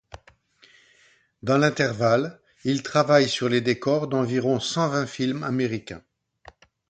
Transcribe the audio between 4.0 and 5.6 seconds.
d'environ cent-vingt films